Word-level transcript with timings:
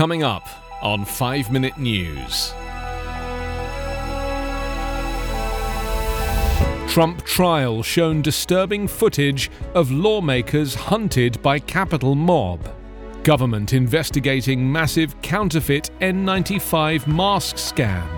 Coming 0.00 0.22
up 0.22 0.48
on 0.80 1.04
5 1.04 1.52
Minute 1.52 1.76
News. 1.76 2.54
Trump 6.88 7.22
trial 7.26 7.82
shown 7.82 8.22
disturbing 8.22 8.88
footage 8.88 9.50
of 9.74 9.90
lawmakers 9.90 10.74
hunted 10.74 11.42
by 11.42 11.58
Capitol 11.58 12.14
mob. 12.14 12.66
Government 13.24 13.74
investigating 13.74 14.72
massive 14.72 15.20
counterfeit 15.20 15.90
N95 16.00 17.06
mask 17.06 17.56
scam. 17.56 18.08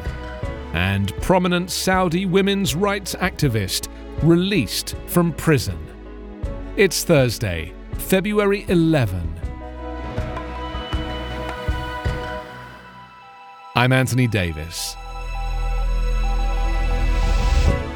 And 0.75 1.13
prominent 1.21 1.69
Saudi 1.69 2.27
women's 2.27 2.77
rights 2.77 3.17
activist 3.17 3.89
released 4.23 4.95
from 5.09 5.33
prison. 5.33 5.85
It's 6.77 7.03
Thursday, 7.03 7.73
February 7.95 8.67
11. 8.69 9.32
I'm 13.83 13.91
Anthony 13.91 14.29
Davis. 14.29 14.95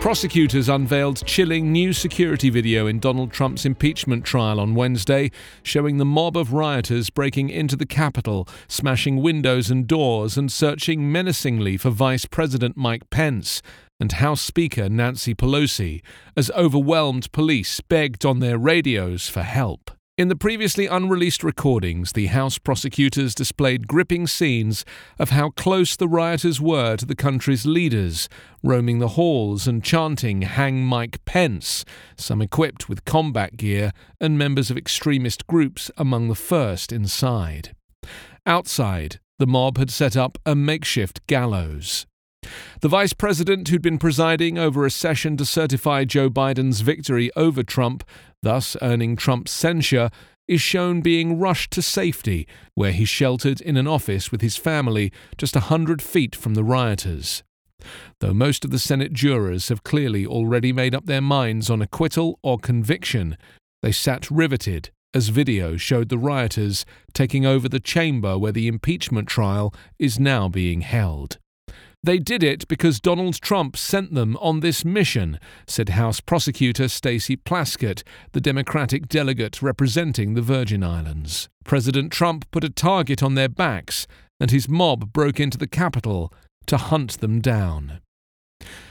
Prosecutors 0.01 0.69
unveiled 0.69 1.25
chilling 1.25 1.71
new 1.71 1.93
security 1.93 2.51
video 2.51 2.89
in 2.89 2.99
Donald 2.99 3.31
Trump's 3.31 3.65
impeachment 3.65 4.25
trial 4.25 4.59
on 4.59 4.75
Wednesday, 4.75 5.31
showing 5.63 5.99
the 5.99 6.05
mob 6.05 6.37
of 6.37 6.53
rioters 6.53 7.09
breaking 7.09 7.51
into 7.51 7.77
the 7.77 7.87
Capitol, 7.87 8.49
smashing 8.67 9.23
windows 9.23 9.71
and 9.71 9.87
doors, 9.87 10.37
and 10.37 10.51
searching 10.51 11.13
menacingly 11.13 11.77
for 11.77 11.91
Vice 11.91 12.25
President 12.25 12.77
Mike 12.77 13.09
Pence 13.11 13.63
and 14.01 14.11
House 14.11 14.43
Speaker 14.43 14.89
Nancy 14.89 15.37
Pelosi, 15.37 16.03
as 16.37 16.51
overwhelmed 16.51 17.31
police 17.31 17.81
begged 17.83 18.27
on 18.27 18.41
their 18.41 18.59
radios 18.59 19.29
for 19.29 19.43
help. 19.43 19.93
In 20.19 20.29
the 20.29 20.35
previously 20.37 20.87
unreleased 20.87 21.45
recordings, 21.45 22.13
the 22.13 22.29
House 22.29 22.57
prosecutors 22.57 23.35
displayed 23.35 23.87
gripping 23.87 24.27
scenes 24.27 24.83
of 25.19 25.29
how 25.29 25.51
close 25.51 25.95
the 25.95 26.09
rioters 26.09 26.59
were 26.59 26.97
to 26.97 27.05
the 27.05 27.15
country's 27.15 27.67
leaders, 27.67 28.27
roaming 28.63 28.99
the 28.99 29.09
halls 29.09 29.69
and 29.69 29.85
chanting 29.85 30.41
Hang 30.41 30.83
Mike 30.83 31.23
Pence, 31.27 31.85
some 32.17 32.41
equipped 32.41 32.89
with 32.89 33.05
combat 33.05 33.59
gear 33.59 33.93
and 34.19 34.39
members 34.39 34.71
of 34.71 34.79
extremist 34.79 35.47
groups 35.47 35.91
among 35.99 36.29
the 36.29 36.35
first 36.35 36.93
inside. 36.93 37.77
Outside, 38.47 39.21
the 39.39 39.47
mob 39.47 39.77
had 39.77 39.91
set 39.91 40.17
up 40.17 40.39
a 40.47 40.55
makeshift 40.55 41.27
gallows. 41.27 42.07
The 42.81 42.89
vice 42.89 43.13
president, 43.13 43.69
who'd 43.69 43.83
been 43.83 43.99
presiding 43.99 44.59
over 44.59 44.85
a 44.85 44.91
session 44.91 45.37
to 45.37 45.45
certify 45.45 46.05
Joe 46.05 46.31
Biden's 46.31 46.81
victory 46.81 47.31
over 47.37 47.63
Trump, 47.63 48.05
thus 48.43 48.77
earning 48.83 49.17
Trump's 49.17 49.53
censure, 49.53 50.11
is 50.49 50.61
shown 50.61 51.01
being 51.01 51.39
rushed 51.39 51.73
to 51.73 51.83
safety, 51.83 52.47
where 52.75 52.93
he 52.93 53.05
sheltered 53.05 53.61
in 53.61 53.77
an 53.77 53.87
office 53.87 54.31
with 54.31 54.41
his 54.41 54.57
family 54.57 55.13
just 55.37 55.57
a 55.57 55.61
hundred 55.61 56.01
feet 56.01 56.37
from 56.37 56.55
the 56.55 56.65
rioters. 56.65 57.43
Though 58.21 58.35
most 58.35 58.65
of 58.65 58.71
the 58.71 58.79
Senate 58.79 59.13
jurors 59.13 59.69
have 59.69 59.83
clearly 59.83 60.25
already 60.27 60.73
made 60.73 60.95
up 60.95 61.07
their 61.07 61.21
minds 61.21 61.69
on 61.69 61.83
acquittal 61.83 62.39
or 62.43 62.59
conviction, 62.59 63.37
they 63.83 63.93
sat 63.93 64.31
riveted 64.31 64.91
as 65.15 65.29
video 65.29 65.77
showed 65.77 66.11
the 66.11 66.19
rioters 66.19 66.85
taking 67.15 67.47
over 67.47 67.69
the 67.69 67.81
chamber 67.81 68.37
where 68.37 68.53
the 68.53 68.69
impeachment 68.69 69.27
trial 69.27 69.73
is 69.99 70.21
now 70.21 70.49
being 70.49 70.83
held. 70.83 71.39
They 72.07 72.21
did 72.21 72.45
it 72.45 72.69
because 72.69 73.01
Donald 73.01 73.35
Trump 73.41 73.77
sent 73.77 74.15
them 74.15 74.37
on 74.37 74.61
this 74.61 74.85
mission, 74.85 75.41
said 75.67 75.89
House 75.89 76.21
Prosecutor 76.21 76.87
Stacey 76.87 77.37
Plaskett, 77.37 78.05
the 78.31 78.41
Democratic 78.41 79.09
delegate 79.09 79.61
representing 79.61 80.35
the 80.35 80.41
Virgin 80.41 80.85
Islands. 80.85 81.49
President 81.65 82.13
Trump 82.13 82.49
put 82.53 82.63
a 82.63 82.71
target 82.71 83.25
on 83.25 83.35
their 83.35 83.49
backs, 83.49 84.07
and 84.39 84.53
his 84.53 84.69
mob 84.69 85.13
broke 85.13 85.41
into 85.41 85.59
the 85.59 85.67
Capitol 85.67 86.33
to 86.67 86.77
hunt 86.77 87.19
them 87.19 87.41
down. 87.41 88.01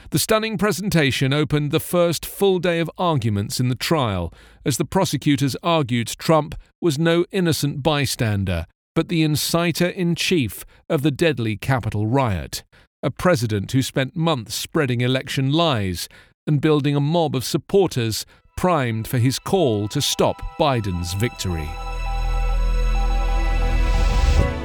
The 0.09 0.19
stunning 0.19 0.57
presentation 0.57 1.31
opened 1.31 1.71
the 1.71 1.79
first 1.79 2.25
full 2.25 2.59
day 2.59 2.81
of 2.81 2.91
arguments 2.97 3.61
in 3.61 3.69
the 3.69 3.75
trial, 3.75 4.33
as 4.65 4.75
the 4.75 4.83
prosecutors 4.83 5.55
argued 5.63 6.09
Trump 6.09 6.53
was 6.81 6.99
no 6.99 7.23
innocent 7.31 7.81
bystander, 7.81 8.65
but 8.93 9.07
the 9.07 9.23
inciter 9.23 9.93
in 9.93 10.15
chief 10.15 10.65
of 10.89 11.01
the 11.01 11.11
deadly 11.11 11.55
Capitol 11.55 12.07
riot 12.07 12.65
a 13.05 13.11
president 13.11 13.71
who 13.71 13.83
spent 13.83 14.16
months 14.16 14.55
spreading 14.55 15.01
election 15.01 15.51
lies 15.51 16.09
and 16.47 16.59
building 16.59 16.95
a 16.95 16.99
mob 16.99 17.35
of 17.35 17.45
supporters 17.45 18.25
primed 18.57 19.07
for 19.07 19.19
his 19.19 19.38
call 19.38 19.88
to 19.88 20.01
stop 20.01 20.41
Biden's 20.59 21.13
victory. 21.13 21.69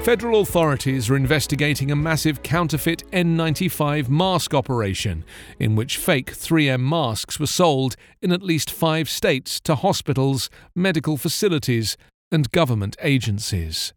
Federal 0.03 0.41
authorities 0.41 1.11
are 1.11 1.17
investigating 1.17 1.91
a 1.91 1.97
massive 1.97 2.43
counterfeit 2.43 3.03
N95 3.13 4.09
mask 4.09 4.55
operation, 4.55 5.23
in 5.59 5.77
which 5.77 5.99
fake 5.99 6.33
3M 6.33 6.81
masks 6.81 7.39
were 7.39 7.47
sold 7.47 7.95
in 8.23 8.33
at 8.33 8.43
least 8.43 8.71
five 8.71 9.11
states 9.11 9.61
to 9.61 9.75
hospitals, 9.75 10.49
medical 10.75 11.19
facilities, 11.19 11.99
and 12.33 12.51
government 12.53 12.97
agencies. 13.03 13.93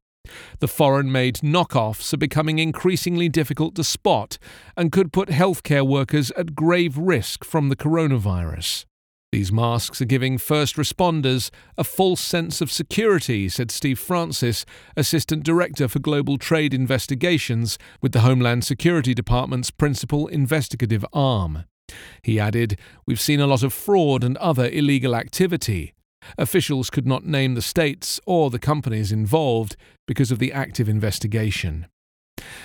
The 0.59 0.67
foreign 0.67 1.11
made 1.11 1.37
knockoffs 1.37 2.13
are 2.13 2.17
becoming 2.17 2.59
increasingly 2.59 3.29
difficult 3.29 3.75
to 3.75 3.83
spot 3.83 4.37
and 4.77 4.91
could 4.91 5.11
put 5.11 5.29
healthcare 5.29 5.85
workers 5.85 6.31
at 6.31 6.55
grave 6.55 6.97
risk 6.97 7.43
from 7.43 7.69
the 7.69 7.75
coronavirus. 7.75 8.85
These 9.31 9.51
masks 9.51 9.99
are 9.99 10.05
giving 10.05 10.37
first 10.37 10.75
responders 10.75 11.49
a 11.75 11.83
false 11.83 12.21
sense 12.21 12.61
of 12.61 12.71
security, 12.71 13.49
said 13.49 13.71
Steve 13.71 13.97
Francis, 13.97 14.63
Assistant 14.95 15.43
Director 15.43 15.87
for 15.87 15.97
Global 15.97 16.37
Trade 16.37 16.71
Investigations 16.71 17.79
with 17.99 18.11
the 18.11 18.21
Homeland 18.21 18.63
Security 18.63 19.15
Department's 19.15 19.71
principal 19.71 20.27
investigative 20.27 21.03
arm. 21.13 21.65
He 22.21 22.39
added, 22.39 22.77
We've 23.07 23.19
seen 23.19 23.39
a 23.39 23.47
lot 23.47 23.63
of 23.63 23.73
fraud 23.73 24.23
and 24.23 24.37
other 24.37 24.69
illegal 24.69 25.15
activity. 25.15 25.95
Officials 26.37 26.89
could 26.89 27.07
not 27.07 27.25
name 27.25 27.53
the 27.53 27.61
states 27.61 28.19
or 28.25 28.49
the 28.49 28.59
companies 28.59 29.11
involved 29.11 29.75
because 30.07 30.31
of 30.31 30.39
the 30.39 30.53
active 30.53 30.89
investigation. 30.89 31.87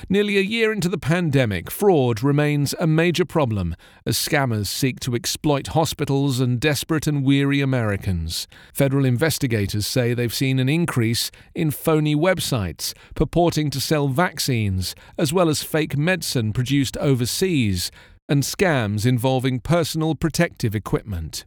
Nearly 0.09 0.39
a 0.39 0.43
year 0.43 0.73
into 0.73 0.89
the 0.89 0.99
pandemic, 0.99 1.71
fraud 1.71 2.23
remains 2.23 2.75
a 2.79 2.87
major 2.87 3.25
problem 3.25 3.77
as 4.07 4.17
scammers 4.17 4.67
seek 4.67 5.01
to 5.01 5.15
exploit 5.15 5.69
hospitals 5.69 6.41
and 6.41 6.61
desperate 6.61 7.07
and 7.07 7.25
weary 7.25 7.61
Americans. 7.61 8.49
Federal 8.73 9.05
investigators 9.05 9.87
say 9.87 10.15
they've 10.15 10.35
seen 10.35 10.59
an 10.59 10.69
increase 10.69 11.31
in 11.55 11.71
phony 11.71 12.15
websites 12.15 12.95
purporting 13.15 13.71
to 13.71 13.81
sell 13.81 14.09
vaccines, 14.09 14.95
as 15.19 15.33
well 15.33 15.49
as 15.49 15.63
fake 15.63 15.97
medicine 15.97 16.53
produced 16.53 16.97
overseas, 16.99 17.91
and 18.29 18.43
scams 18.43 19.07
involving 19.07 19.61
personal 19.61 20.15
protective 20.15 20.75
equipment. 20.75 21.45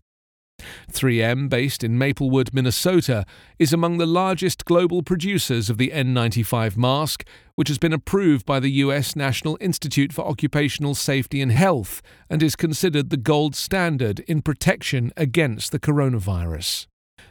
3M, 0.92 1.50
based 1.50 1.84
in 1.84 1.98
Maplewood, 1.98 2.54
Minnesota, 2.54 3.26
is 3.60 3.74
among 3.74 3.98
the 3.98 4.06
largest 4.06 4.66
global 4.66 5.04
producers 5.04 5.69
of 5.69 5.78
the 5.78 5.90
N95 5.90 6.78
mask, 6.78 7.24
which 7.56 7.68
has 7.68 7.78
been 7.78 7.94
approved 7.94 8.46
by 8.46 8.60
the 8.60 8.72
U.S. 8.72 9.16
National 9.16 9.58
Institute 9.62 10.13
for 10.13 10.25
Occupational 10.28 10.96
Safety 10.96 11.42
and 11.42 11.52
Health 11.52 12.02
and 12.30 12.42
is 12.42 12.56
considered 12.56 13.10
the 13.10 13.18
gold 13.18 13.56
standard 13.56 14.19
in 14.22 14.42
protection 14.42 15.12
against 15.18 15.72
the 15.72 15.80
coronavirus. 15.80 16.88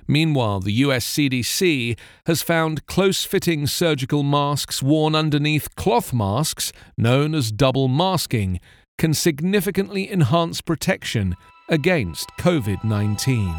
Meanwhile, 0.06 0.60
the 0.60 0.72
US 0.72 1.06
CDC 1.06 1.96
has 2.26 2.42
found 2.42 2.86
close 2.86 3.24
fitting 3.24 3.66
surgical 3.66 4.22
masks 4.22 4.82
worn 4.82 5.14
underneath 5.14 5.74
cloth 5.76 6.12
masks, 6.12 6.72
known 6.96 7.34
as 7.34 7.52
double 7.52 7.86
masking, 7.86 8.58
can 8.98 9.14
significantly 9.14 10.10
enhance 10.10 10.60
protection 10.60 11.36
against 11.70 12.28
COVID 12.38 12.84
19. 12.84 13.54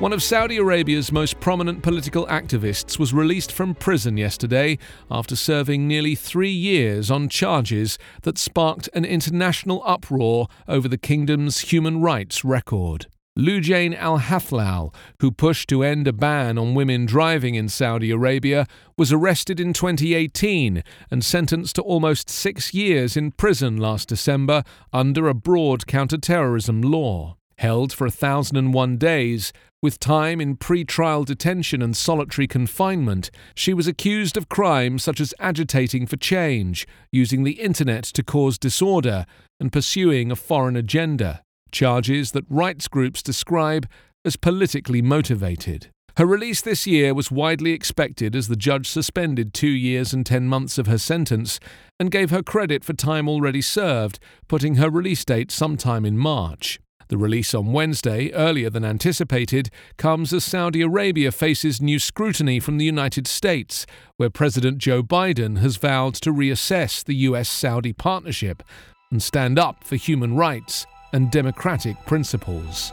One 0.00 0.12
of 0.12 0.20
Saudi 0.20 0.56
Arabia's 0.56 1.12
most 1.12 1.38
prominent 1.38 1.84
political 1.84 2.26
activists 2.26 2.98
was 2.98 3.14
released 3.14 3.52
from 3.52 3.76
prison 3.76 4.16
yesterday 4.16 4.78
after 5.08 5.36
serving 5.36 5.86
nearly 5.86 6.16
three 6.16 6.50
years 6.50 7.08
on 7.08 7.28
charges 7.28 7.98
that 8.22 8.36
sparked 8.36 8.88
an 8.94 9.04
international 9.04 9.80
uproar 9.86 10.48
over 10.66 10.88
the 10.88 10.98
kingdom's 10.98 11.60
human 11.60 12.00
rights 12.00 12.44
record. 12.44 13.06
Loujain 13.38 13.96
Al 13.96 14.18
Hathloul, 14.18 14.94
who 15.20 15.30
pushed 15.30 15.66
to 15.70 15.82
end 15.82 16.06
a 16.06 16.12
ban 16.12 16.58
on 16.58 16.74
women 16.74 17.06
driving 17.06 17.54
in 17.54 17.70
Saudi 17.70 18.10
Arabia, 18.10 18.66
was 18.98 19.10
arrested 19.10 19.58
in 19.58 19.72
2018 19.72 20.84
and 21.10 21.24
sentenced 21.24 21.76
to 21.76 21.82
almost 21.82 22.28
six 22.28 22.74
years 22.74 23.16
in 23.16 23.32
prison 23.32 23.78
last 23.78 24.08
December 24.08 24.62
under 24.92 25.28
a 25.28 25.34
broad 25.34 25.86
counterterrorism 25.86 26.82
law. 26.82 27.38
Held 27.56 27.90
for 27.94 28.04
1,001 28.04 28.98
days, 28.98 29.50
with 29.80 29.98
time 29.98 30.38
in 30.38 30.56
pre 30.56 30.84
trial 30.84 31.24
detention 31.24 31.80
and 31.80 31.96
solitary 31.96 32.46
confinement, 32.46 33.30
she 33.54 33.72
was 33.72 33.86
accused 33.86 34.36
of 34.36 34.50
crimes 34.50 35.02
such 35.02 35.20
as 35.20 35.32
agitating 35.38 36.06
for 36.06 36.16
change, 36.16 36.86
using 37.10 37.44
the 37.44 37.60
internet 37.62 38.04
to 38.04 38.22
cause 38.22 38.58
disorder, 38.58 39.24
and 39.58 39.72
pursuing 39.72 40.30
a 40.30 40.36
foreign 40.36 40.76
agenda 40.76 41.42
charges 41.72 42.32
that 42.32 42.44
rights 42.48 42.86
groups 42.86 43.22
describe 43.22 43.88
as 44.24 44.36
politically 44.36 45.02
motivated. 45.02 45.88
Her 46.18 46.26
release 46.26 46.60
this 46.60 46.86
year 46.86 47.14
was 47.14 47.30
widely 47.30 47.72
expected 47.72 48.36
as 48.36 48.48
the 48.48 48.56
judge 48.56 48.86
suspended 48.86 49.54
two 49.54 49.66
years 49.68 50.12
and 50.12 50.26
ten 50.26 50.46
months 50.46 50.76
of 50.76 50.86
her 50.86 50.98
sentence 50.98 51.58
and 51.98 52.10
gave 52.10 52.30
her 52.30 52.42
credit 52.42 52.84
for 52.84 52.92
time 52.92 53.28
already 53.28 53.62
served, 53.62 54.18
putting 54.46 54.74
her 54.74 54.90
release 54.90 55.24
date 55.24 55.50
sometime 55.50 56.04
in 56.04 56.18
March. 56.18 56.78
The 57.08 57.16
release 57.16 57.54
on 57.54 57.72
Wednesday, 57.72 58.30
earlier 58.32 58.68
than 58.68 58.84
anticipated, 58.84 59.70
comes 59.96 60.34
as 60.34 60.44
Saudi 60.44 60.82
Arabia 60.82 61.32
faces 61.32 61.80
new 61.80 61.98
scrutiny 61.98 62.60
from 62.60 62.76
the 62.76 62.84
United 62.84 63.26
States, 63.26 63.86
where 64.18 64.30
President 64.30 64.78
Joe 64.78 65.02
Biden 65.02 65.58
has 65.58 65.76
vowed 65.76 66.14
to 66.16 66.32
reassess 66.32 67.02
the 67.02 67.16
US 67.16 67.48
Saudi 67.48 67.92
partnership 67.94 68.62
and 69.10 69.22
stand 69.22 69.58
up 69.58 69.82
for 69.84 69.96
human 69.96 70.36
rights 70.36 70.86
and 71.12 71.30
democratic 71.30 72.02
principles. 72.06 72.92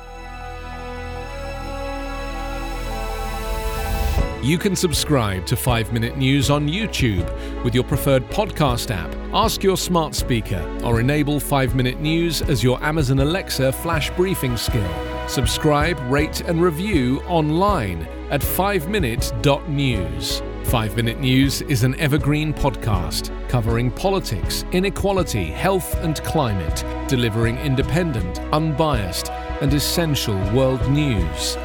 You 4.41 4.57
can 4.57 4.73
subscribe 4.73 5.45
to 5.47 5.57
5 5.57 5.91
Minute 5.91 6.17
News 6.17 6.49
on 6.49 6.65
YouTube 6.65 7.29
with 7.65 7.75
your 7.75 7.83
preferred 7.83 8.23
podcast 8.29 8.89
app. 8.89 9.13
Ask 9.33 9.63
your 9.63 9.75
smart 9.75 10.15
speaker 10.15 10.63
or 10.81 11.01
enable 11.01 11.41
5 11.41 11.75
Minute 11.75 11.99
News 11.99 12.41
as 12.43 12.63
your 12.63 12.81
Amazon 12.81 13.19
Alexa 13.19 13.73
flash 13.73 14.09
briefing 14.11 14.55
skill. 14.55 14.89
Subscribe, 15.27 15.99
rate, 16.09 16.39
and 16.41 16.61
review 16.61 17.19
online 17.27 18.03
at 18.31 18.39
5minute.news. 18.39 20.41
5 20.69 20.95
Minute 20.95 21.19
News 21.19 21.63
is 21.63 21.81
an 21.81 21.99
evergreen 21.99 22.53
podcast 22.53 23.31
covering 23.49 23.89
politics, 23.89 24.65
inequality, 24.71 25.45
health, 25.45 25.95
and 26.03 26.21
climate, 26.21 26.85
delivering 27.09 27.57
independent, 27.57 28.37
unbiased, 28.53 29.31
and 29.61 29.73
essential 29.73 30.35
world 30.53 30.87
news. 30.91 31.57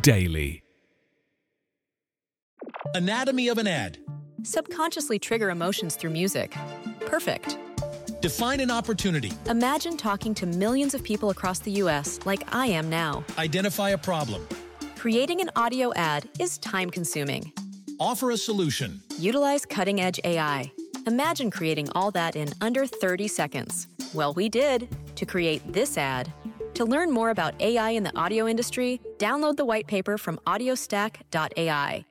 Daily. 0.00 0.64
Anatomy 2.96 3.46
of 3.46 3.58
an 3.58 3.68
ad. 3.68 3.98
Subconsciously 4.42 5.20
trigger 5.20 5.50
emotions 5.50 5.94
through 5.94 6.10
music. 6.10 6.56
Perfect. 7.02 7.58
Define 8.20 8.58
an 8.58 8.72
opportunity. 8.72 9.30
Imagine 9.48 9.96
talking 9.96 10.34
to 10.34 10.46
millions 10.46 10.94
of 10.94 11.04
people 11.04 11.30
across 11.30 11.60
the 11.60 11.70
U.S. 11.82 12.18
like 12.24 12.42
I 12.52 12.66
am 12.66 12.90
now. 12.90 13.24
Identify 13.38 13.90
a 13.90 13.98
problem. 13.98 14.44
Creating 15.06 15.40
an 15.40 15.52
audio 15.54 15.94
ad 15.94 16.28
is 16.40 16.58
time 16.58 16.90
consuming. 16.90 17.52
Offer 18.00 18.32
a 18.32 18.36
solution. 18.36 19.00
Utilize 19.20 19.64
cutting 19.64 20.00
edge 20.00 20.18
AI. 20.24 20.72
Imagine 21.06 21.48
creating 21.48 21.88
all 21.92 22.10
that 22.10 22.34
in 22.34 22.48
under 22.60 22.88
30 22.88 23.28
seconds. 23.28 23.86
Well, 24.14 24.34
we 24.34 24.48
did 24.48 24.88
to 25.14 25.24
create 25.24 25.62
this 25.72 25.96
ad. 25.96 26.32
To 26.74 26.84
learn 26.84 27.12
more 27.12 27.30
about 27.30 27.54
AI 27.62 27.90
in 27.90 28.02
the 28.02 28.18
audio 28.18 28.48
industry, 28.48 29.00
download 29.18 29.56
the 29.56 29.64
white 29.64 29.86
paper 29.86 30.18
from 30.18 30.40
audiostack.ai. 30.44 32.04